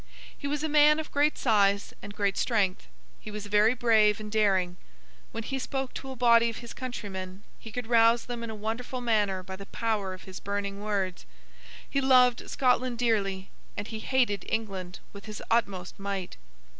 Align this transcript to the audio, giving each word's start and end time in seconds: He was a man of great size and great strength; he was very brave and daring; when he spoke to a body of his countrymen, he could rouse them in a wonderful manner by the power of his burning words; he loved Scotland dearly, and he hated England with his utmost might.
He 0.35 0.47
was 0.47 0.63
a 0.63 0.67
man 0.67 0.99
of 0.99 1.11
great 1.11 1.37
size 1.37 1.93
and 2.01 2.15
great 2.15 2.35
strength; 2.35 2.87
he 3.19 3.29
was 3.29 3.45
very 3.45 3.75
brave 3.75 4.19
and 4.19 4.31
daring; 4.31 4.77
when 5.31 5.43
he 5.43 5.59
spoke 5.59 5.93
to 5.93 6.09
a 6.09 6.15
body 6.15 6.49
of 6.49 6.57
his 6.57 6.73
countrymen, 6.73 7.43
he 7.59 7.71
could 7.71 7.85
rouse 7.85 8.25
them 8.25 8.43
in 8.43 8.49
a 8.49 8.55
wonderful 8.55 8.99
manner 8.99 9.43
by 9.43 9.55
the 9.55 9.67
power 9.67 10.15
of 10.15 10.23
his 10.23 10.39
burning 10.39 10.81
words; 10.83 11.27
he 11.87 12.01
loved 12.01 12.49
Scotland 12.49 12.97
dearly, 12.97 13.51
and 13.77 13.89
he 13.89 13.99
hated 13.99 14.43
England 14.49 14.97
with 15.13 15.25
his 15.25 15.39
utmost 15.51 15.99
might. 15.99 16.35